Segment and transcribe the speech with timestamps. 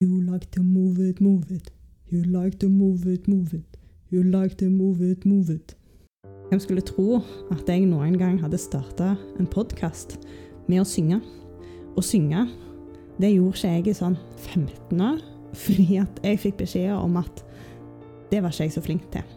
[0.00, 1.70] You like to move it, move it.
[2.10, 3.76] You like to move it, move it.
[4.10, 5.76] You like to move it, move it.
[6.48, 7.20] Hvem skulle tro
[7.50, 10.16] at jeg noen gang hadde starta en podkast
[10.66, 11.20] med å synge?
[11.94, 12.42] Å synge,
[13.22, 14.18] det gjorde ikke jeg i sånn
[14.48, 15.22] 15 år,
[15.62, 17.44] fordi at jeg fikk beskjed om at
[18.32, 19.30] det var ikke jeg så flink til.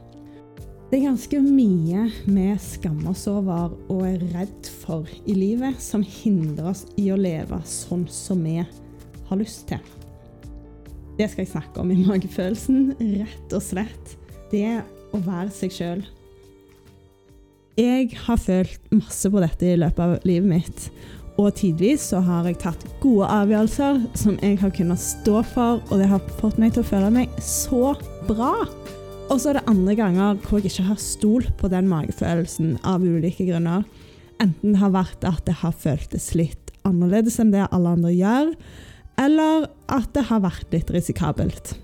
[0.89, 6.01] Det er ganske mye vi skammer oss over og er redd for i livet, som
[6.01, 9.96] hindrer oss i å leve sånn som vi har lyst til.
[11.17, 14.13] Det skal jeg snakke om i magefølelsen, rett og slett.
[14.51, 14.79] Det
[15.15, 16.03] å være seg sjøl.
[17.77, 20.85] Jeg har følt masse på dette i løpet av livet mitt.
[21.37, 26.01] Og tidvis så har jeg tatt gode avgjørelser som jeg har kunnet stå for, og
[26.01, 27.93] det har fått meg til å føle meg så
[28.29, 28.53] bra.
[29.27, 33.05] Og så er det andre ganger hvor jeg ikke har stolt på den magefølelsen av
[33.05, 33.85] ulike grunner.
[34.41, 38.53] Enten det har vært at det har føltes litt annerledes enn det alle andre gjør,
[39.17, 41.75] eller at det har vært litt risikabelt.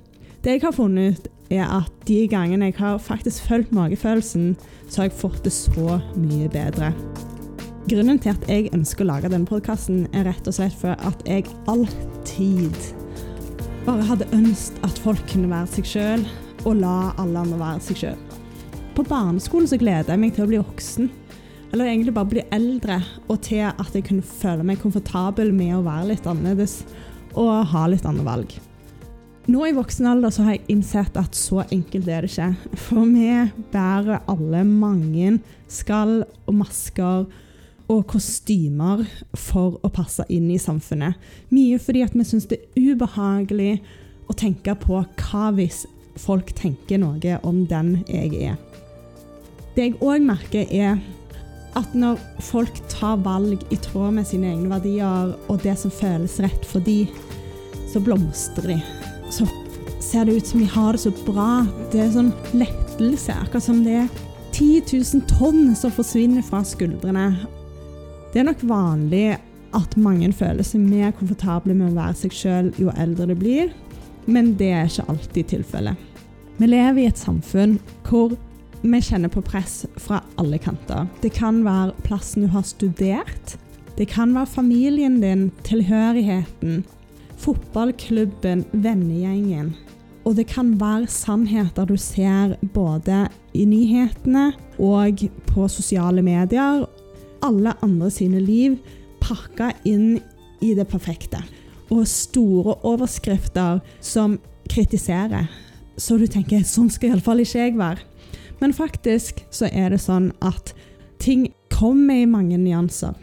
[0.43, 4.53] Det jeg har funnet ut, er at de gangene jeg har faktisk fulgt magefølelsen,
[4.87, 6.91] så har jeg fått det så mye bedre.
[7.89, 11.25] Grunnen til at jeg ønsker å lage denne podkasten, er rett og slett for at
[11.27, 12.77] jeg alltid
[13.83, 16.23] bare hadde ønsket at folk kunne være seg sjøl,
[16.63, 18.21] og la alle andre være seg sjøl.
[18.95, 21.09] På barneskolen så gleder jeg meg til å bli voksen.
[21.73, 25.85] Eller egentlig bare bli eldre, og til at jeg kunne føle meg komfortabel med å
[25.85, 26.83] være litt annerledes
[27.39, 28.55] og ha litt andre valg.
[29.43, 32.77] Nå i voksen alder så har jeg innsett at så enkelt er det ikke.
[32.79, 33.27] For vi
[33.73, 37.25] bærer alle mange skall og masker
[37.91, 39.03] og kostymer
[39.35, 41.19] for å passe inn i samfunnet.
[41.51, 43.81] Mye fordi at vi syns det er ubehagelig
[44.31, 45.83] å tenke på hva hvis
[46.23, 48.55] folk tenker noe om den jeg er.
[49.73, 51.01] Det jeg òg merker, er
[51.79, 56.39] at når folk tar valg i tråd med sine egne verdier og det som føles
[56.43, 57.07] rett for de,
[57.91, 58.77] så blomstrer de.
[59.33, 59.47] Så
[60.03, 61.63] ser det ut som de har det så bra.
[61.91, 64.21] Det er sånn lettelse, akkurat som det er
[64.53, 67.31] 10 000 tonn som forsvinner fra skuldrene.
[68.33, 69.25] Det er nok vanlig
[69.73, 73.71] at mange føler seg mer komfortable med å være seg sjøl jo eldre de blir,
[74.29, 76.09] men det er ikke alltid tilfellet.
[76.59, 78.35] Vi lever i et samfunn hvor
[78.83, 81.07] vi kjenner på press fra alle kanter.
[81.23, 83.55] Det kan være plassen du har studert.
[83.95, 86.83] Det kan være familien din, tilhørigheten,
[87.39, 89.73] fotballklubben, vennegjengen.
[90.23, 96.85] Og det kan være sannheter du ser både i nyhetene og på sosiale medier.
[97.43, 98.79] Alle andre sine liv
[99.23, 100.17] pakka inn
[100.63, 101.43] i det perfekte.
[101.91, 104.39] Og store overskrifter som
[104.71, 105.47] kritiserer.
[105.99, 108.12] Så du tenker sånn skal iallfall ikke jeg være.
[108.63, 110.69] Men faktisk så er det sånn at
[111.19, 113.17] ting kommer i mange nyanser.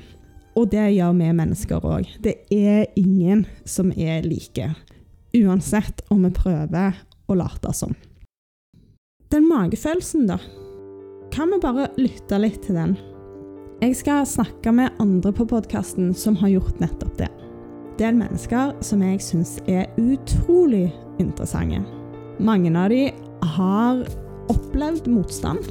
[0.53, 2.11] Og det gjør vi mennesker òg.
[2.21, 4.67] Det er ingen som er like.
[5.33, 7.97] Uansett om vi prøver å late som.
[9.33, 10.37] Den magefølelsen, da.
[11.33, 12.97] Kan vi bare lytte litt til den?
[13.81, 17.33] Jeg skal snakke med andre på podkasten som har gjort nettopp det.
[17.97, 21.81] Det er mennesker som jeg syns er utrolig interessante.
[22.37, 23.07] Mange av de
[23.57, 24.05] har
[24.51, 25.65] opplevd motstand,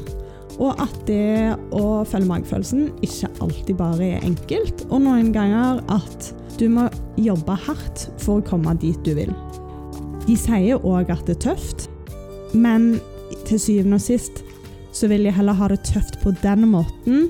[0.60, 6.32] og at det å følge magefølelsen ikke alltid bare er enkelt, og noen ganger at
[6.60, 9.32] du må jobbe hardt for å komme dit du vil.
[10.26, 11.88] De sier òg at det er tøft,
[12.54, 12.98] men
[13.48, 14.44] til syvende og sist
[14.96, 17.30] så vil de heller ha det tøft på den måten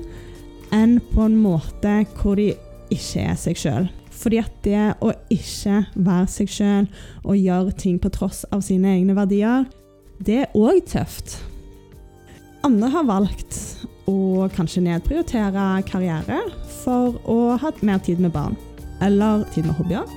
[0.74, 2.52] enn på en måte hvor de
[2.90, 3.90] ikke er seg sjøl.
[4.20, 6.88] Fordi at det å ikke være seg sjøl
[7.22, 9.68] og gjøre ting på tross av sine egne verdier,
[10.20, 11.38] det er òg tøft.
[12.66, 13.56] Andre har valgt
[14.10, 16.42] å kanskje nedprioritere karriere
[16.82, 18.56] for å ha mer tid med barn.
[19.00, 20.10] Eller tid med hobbyer.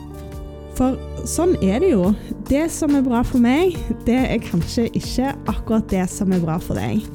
[0.75, 0.97] For
[1.29, 2.09] sånn er det jo.
[2.49, 3.77] Det som er bra for meg,
[4.07, 7.05] det er kanskje ikke akkurat det som er bra for deg.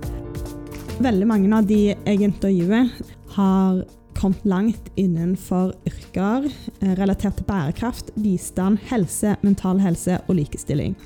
[1.03, 2.89] Veldig mange av de jeg intervjuer,
[3.37, 3.85] har
[4.19, 6.49] kommet langt innenfor yrker
[6.99, 10.97] relatert til bærekraft, bistand, helse, mental helse og likestilling.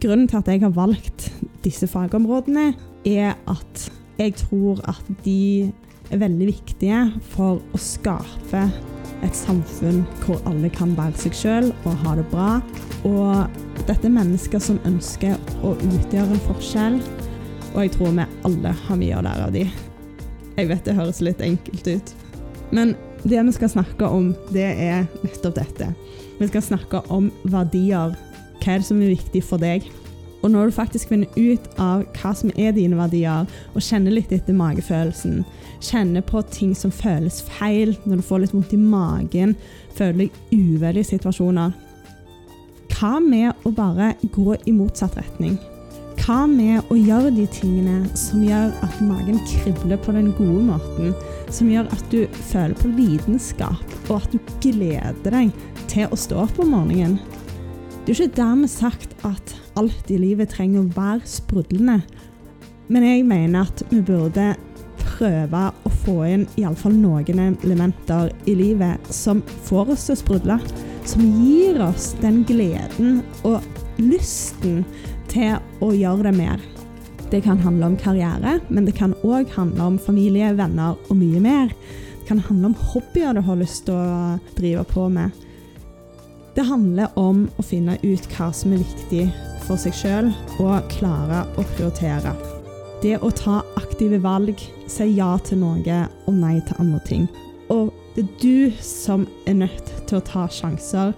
[0.00, 1.26] Grunnen til at jeg har valgt
[1.64, 2.70] disse fagområdene,
[3.04, 5.72] er at jeg tror at de
[6.10, 7.00] er veldig viktige
[7.34, 8.62] for å skape
[9.20, 12.48] et samfunn hvor alle kan være seg sjøl og ha det bra.
[13.04, 16.98] Og dette er mennesker som ønsker å utgjøre en forskjell,
[17.74, 19.66] og jeg tror vi alle har mye å lære av de.
[20.56, 22.14] Jeg vet det høres litt enkelt ut,
[22.72, 25.92] men det vi skal snakke om, det er nettopp dette.
[26.40, 28.16] Vi skal snakke om verdier.
[28.60, 29.86] Hva er det som er viktig for deg?
[30.40, 34.32] Og når du faktisk finner ut av hva som er dine verdier, og kjenner litt
[34.32, 35.42] etter magefølelsen,
[35.84, 39.54] kjenner på ting som føles feil, når du får litt vondt i magen,
[39.96, 41.76] føler deg uvel i situasjoner
[42.94, 45.58] Hva med å bare gå i motsatt retning?
[46.20, 51.14] Hva med å gjøre de tingene som gjør at magen kribler på den gode måten?
[51.48, 55.52] Som gjør at du føler på lidenskap, og at du gleder deg
[55.90, 57.16] til å stå opp om morgenen?
[58.10, 62.00] Det er jo ikke dermed sagt at alt i livet trenger å være sprudlende,
[62.90, 64.48] men jeg mener at vi burde
[64.98, 70.56] prøve å få inn iallfall noen elementer i livet som får oss til å sprudle.
[71.06, 73.62] Som gir oss den gleden og
[74.02, 74.80] lysten
[75.30, 76.64] til å gjøre det mer.
[77.30, 81.44] Det kan handle om karriere, men det kan òg handle om familie, venner og mye
[81.46, 81.70] mer.
[82.16, 85.30] Det kan handle om hobbyer du har lyst til å drive på med.
[86.54, 89.28] Det handler om å finne ut hva som er viktig
[89.68, 92.34] for seg sjøl, og klare å prioritere.
[93.00, 94.58] Det å ta aktive valg,
[94.90, 97.28] si ja til noe og nei til andre ting.
[97.70, 101.14] Og det er du som er nødt til å ta sjanser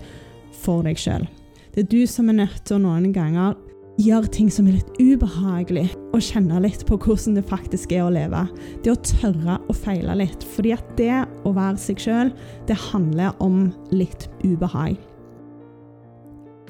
[0.63, 1.25] for deg sjøl.
[1.73, 3.57] Det er du som er nødt til å noen ganger
[4.01, 8.13] gjøre ting som er litt ubehagelig, og kjenne litt på hvordan det faktisk er å
[8.13, 8.45] leve.
[8.85, 10.45] Det å tørre å feile litt.
[10.55, 12.35] Fordi at det å være seg sjøl,
[12.69, 15.01] det handler om litt ubehag.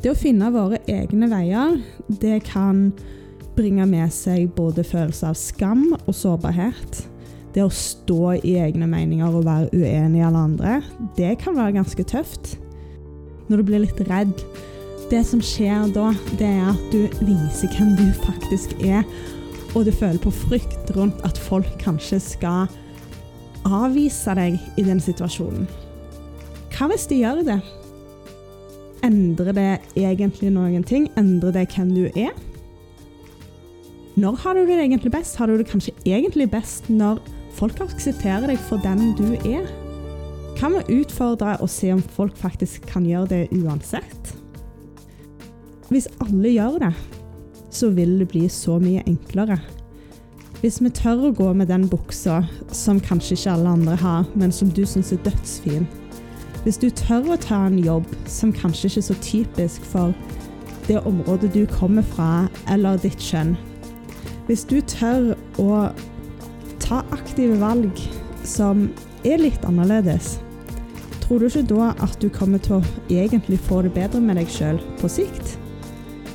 [0.02, 1.76] Det å finne våre egne veier,
[2.08, 2.88] det kan
[3.54, 7.04] bringe med seg både følelse av skam og sårbarhet.
[7.54, 10.72] Det å stå i egne meninger og være uenig i alle andre,
[11.14, 12.56] det kan være ganske tøft.
[13.46, 14.34] Når du blir litt redd
[15.12, 16.08] det som skjer da,
[16.40, 19.04] det er at du viser hvem du faktisk er,
[19.76, 22.66] og du føler på frykt rundt at folk kanskje skal
[23.68, 25.70] avvise deg i den situasjonen.
[26.72, 27.60] Hva hvis de gjør det?
[29.02, 29.68] Endrer det
[29.98, 31.08] egentlig noen ting?
[31.18, 32.32] Endrer det hvem du er?
[34.14, 35.36] Når har du det egentlig best?
[35.40, 37.22] Har du det kanskje egentlig best når
[37.56, 39.64] folk aksepterer deg for den du er?
[40.58, 44.34] Kan vi utfordre og se om folk faktisk kan gjøre det uansett?
[45.88, 46.92] Hvis alle gjør det,
[47.72, 49.58] så vil det bli så mye enklere.
[50.60, 54.52] Hvis vi tør å gå med den buksa som kanskje ikke alle andre har, men
[54.54, 55.88] som du syns er dødsfin.
[56.62, 60.14] Hvis du tør å ta en jobb som kanskje ikke er så typisk for
[60.86, 63.56] det området du kommer fra, eller ditt kjønn.
[64.48, 65.32] Hvis du tør
[65.62, 65.88] å
[66.82, 67.98] ta aktive valg
[68.46, 68.88] som
[69.26, 70.36] er litt annerledes,
[71.22, 74.50] tror du ikke da at du kommer til å egentlig få det bedre med deg
[74.50, 75.56] sjøl på sikt?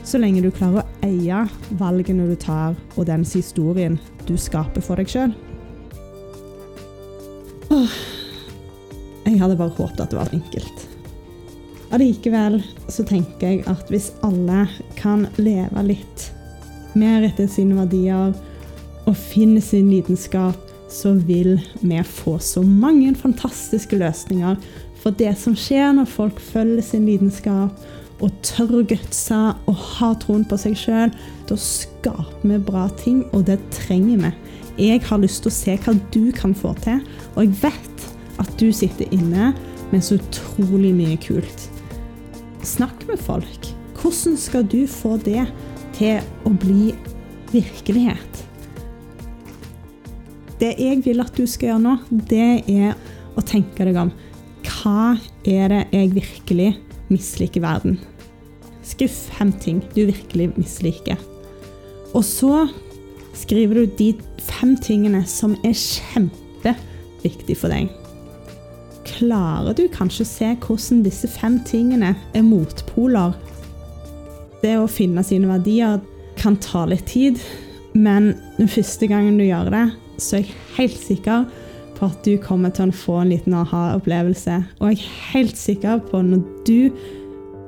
[0.08, 1.42] så lenge du klarer å eie
[1.80, 3.98] valgene du tar, og dens historien
[4.28, 5.34] du skaper for deg sjøl.
[9.38, 10.80] Jeg hadde bare håpet at det var enkelt.
[11.94, 12.56] Allikevel
[12.90, 14.64] så tenker jeg at hvis alle
[14.98, 16.24] kan leve litt
[16.98, 18.34] mer etter sine verdier
[19.06, 20.58] og finne sin lidenskap,
[20.90, 24.58] så vil vi få så mange fantastiske løsninger
[25.04, 27.78] for det som skjer når folk følger sin lidenskap
[28.18, 29.38] og tør å gutse
[29.70, 31.14] og ha troen på seg sjøl,
[31.46, 34.34] da skaper vi bra ting, og det trenger vi.
[34.90, 37.04] Jeg har lyst til å se hva du kan få til,
[37.36, 37.97] og jeg vet
[38.42, 39.52] at du sitter inne
[39.92, 41.68] med så utrolig mye kult.
[42.66, 43.70] Snakk med folk.
[43.98, 45.48] Hvordan skal du få det
[45.98, 46.92] til å bli
[47.54, 48.44] virkelighet?
[50.58, 52.98] Det jeg vil at du skal gjøre nå, det er
[53.38, 54.12] å tenke deg om.
[54.68, 55.16] Hva
[55.48, 56.72] er det jeg virkelig
[57.14, 58.00] misliker verden.
[58.88, 61.20] Skriv fem ting du virkelig misliker.
[62.16, 62.68] Og så
[63.38, 64.10] skriver du de
[64.42, 67.92] fem tingene som er kjempeviktige for deg.
[69.18, 73.34] Klarer du kanskje å se hvordan disse fem tingene er motpoler?
[74.62, 75.98] Det å finne sine verdier
[76.38, 77.42] kan ta litt tid,
[77.98, 79.86] men den første gangen du gjør det,
[80.22, 81.48] så er jeg helt sikker
[81.98, 84.60] på at du kommer til å få en liten aha-opplevelse.
[84.78, 86.92] Og jeg er helt sikker på at når du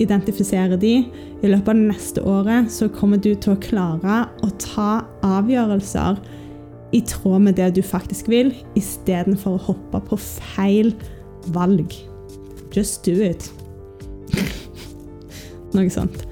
[0.00, 1.00] identifiserer de,
[1.42, 6.20] i løpet av det neste året, så kommer du til å klare å ta avgjørelser
[6.94, 10.94] i tråd med det du faktisk vil, istedenfor å hoppe på feil
[11.54, 11.94] valg.
[12.74, 13.50] Just do it.
[15.74, 16.24] Noe sånt.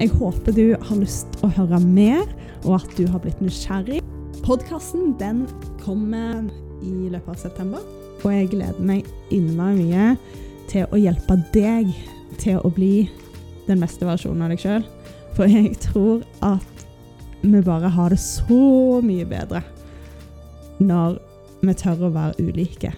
[0.00, 2.24] Jeg håper du har lyst å høre mer,
[2.64, 4.00] og at du har blitt nysgjerrig.
[4.42, 5.14] Podkasten
[5.82, 6.48] kommer
[6.82, 7.84] i løpet av september.
[8.22, 10.08] Og jeg gleder meg innmari mye
[10.70, 11.90] til å hjelpe deg
[12.42, 13.08] til å bli
[13.68, 14.86] den beste versjonen av deg sjøl.
[15.36, 16.86] For jeg tror at
[17.42, 19.62] vi bare har det så mye bedre
[20.82, 21.18] når
[21.62, 22.92] vi tør å være ulike.